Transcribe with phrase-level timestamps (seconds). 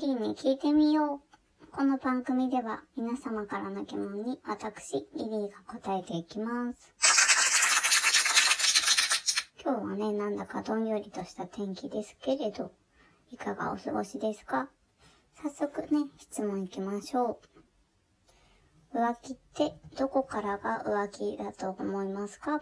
[0.00, 1.20] リリーに聞いてみよう。
[1.72, 6.94] この番組では皆様からの疑問に私、リリーが答えていきます。
[9.60, 12.70] 今日はね、なんだかどんよりとした天気ですけれど、
[13.32, 14.68] いかがお過ごしですか？
[15.42, 17.40] 早速ね、質問いきましょ
[18.94, 18.98] う。
[18.98, 22.54] 浮気ってどこからが浮気だと思いますか？
[22.54, 22.60] あ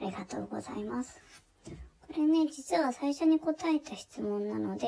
[0.00, 1.20] りがとうございます。
[1.66, 4.86] これね、実は最初に答えた質問なので、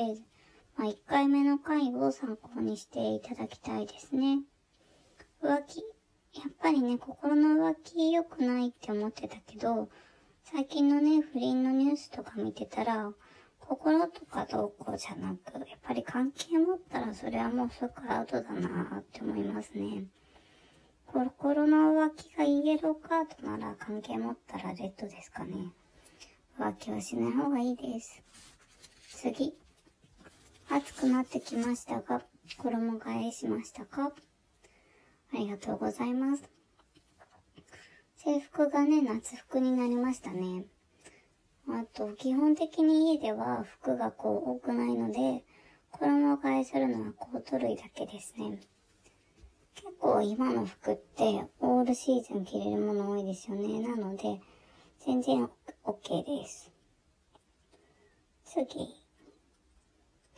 [0.75, 4.39] まあ、1回目の回を参考にしていただきたいですね。
[5.41, 5.79] 浮気。
[6.39, 9.89] やっぱりね、心の浮気良くないって思ってたけど、
[10.43, 13.13] 最近のね、不倫のニュースとか見てたら、
[13.59, 20.05] 心とかどうこうじゃなく、やっぱり関係持ったらそれはもうすぐアウトだなって思いますね。
[21.07, 25.71] 心の浮気がイエローカードなら関係持ったらレッドですかね。
[26.59, 28.23] 浮気はしない方がいいです。
[29.09, 29.62] 次。
[30.75, 32.23] 暑くなってきましたが、
[32.57, 34.11] 衣替えしましたか？
[35.31, 36.49] ありがとうございます。
[38.17, 40.65] 制服がね、夏服になりましたね。
[41.69, 45.43] あと、基本的に家では服がこう多くないので、
[45.91, 48.59] 衣替えするのはコート類だけですね。
[49.75, 53.79] 結構今の服ってオールシーズン着れるもの多いですよね。
[53.79, 54.41] なので、
[55.05, 55.47] 全然
[55.83, 56.71] OK です。
[58.45, 59.02] 次。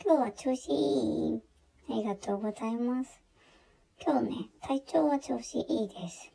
[0.04, 1.42] 今日は調子いい
[1.90, 3.20] ありがとうございます。
[4.00, 6.32] 今日ね、体調は調子いいです。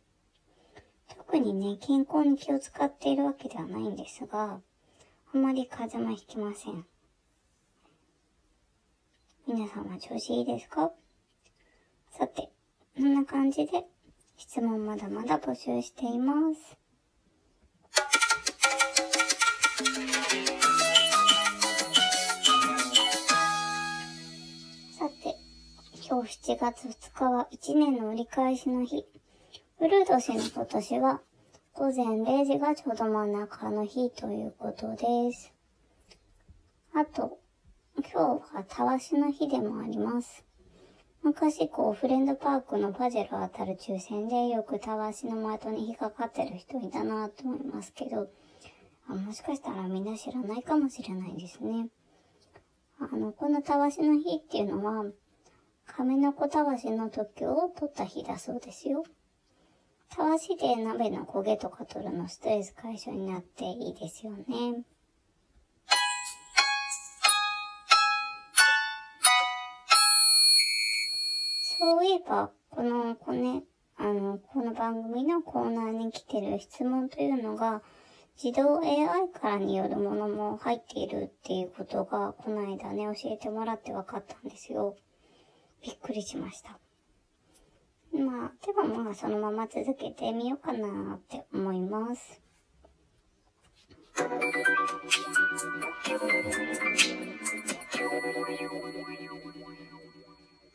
[1.08, 4.60] 特にね、健康に気を使っているわけではないんですが、
[5.34, 6.86] あまり風邪もひきません。
[9.48, 10.92] 皆さんは調子いいですか？
[12.12, 12.50] さて、
[12.98, 13.86] こんな感じで
[14.38, 16.78] 質問まだまだ募集しています。
[26.44, 29.06] 7月2日は1年の折り返しの日。
[29.80, 31.22] ウルー年の今年は
[31.76, 35.54] 午前0時がちょうど真ん中の日ということです。
[36.96, 37.38] あと、
[37.98, 40.44] 今日はたわしの日でもあります。
[41.22, 48.30] 昔こうフレンドパークのパジェロ当たる抽選でよくたわしの的に引っかかってる人いたなと思いますけど、
[49.08, 51.90] あもしかしたらみんな知らないかもしれないですね。
[53.00, 55.06] あの、このたわしの日っていうのは、
[55.88, 59.04] 亀の子たわしの特許を取った日だそうですよ。
[60.10, 64.84] たわしで鍋の焦げとか取るのストレス解消になっていいですよね。
[71.80, 73.64] そういえば、この、こね、
[73.98, 77.82] あの、この番組のコーナーに来てる質問というのが、
[78.44, 84.96] 自動 AI からによるものも入っているっていうことが、この間ね、教えてもらって分かったんですよ。
[85.84, 86.80] びっくりしました。
[88.14, 92.42] まあ、ではまあ、そのまま続けてみようかなって思います。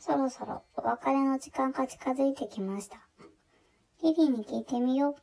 [0.01, 3.07] そろそろお別れの時間が近づいてきました。
[4.03, 5.15] リリーに聞いてみよう。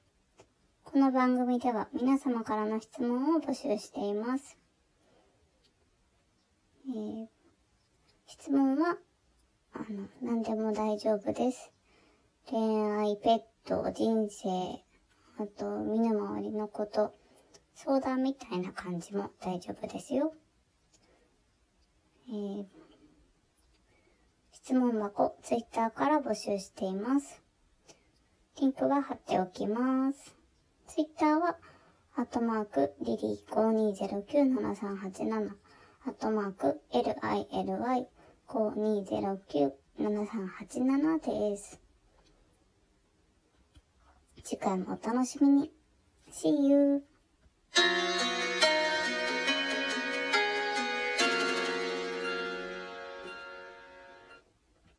[0.83, 4.57] この番組では皆様からの質問を募集しています。
[6.87, 7.27] えー、
[8.27, 8.97] 質問は、
[10.21, 11.71] 何でも大丈夫です。
[12.49, 12.59] 恋
[12.91, 14.47] 愛、ペット、人生、
[15.37, 17.13] あと、身の回りのこと、
[17.75, 20.33] 相談みたいな感じも大丈夫ですよ。
[22.27, 22.65] えー、
[24.51, 27.43] 質問箱、ツイッターから募集しています。
[28.59, 30.35] リンクは貼っておきます。
[30.87, 31.57] ツイッターは、
[32.15, 35.51] アットマーク、リリー52097387、
[36.05, 36.81] アットマーク、
[38.47, 41.79] LILY5209 7387です。
[44.43, 45.71] 次回もお楽しみに。
[46.31, 47.03] See you!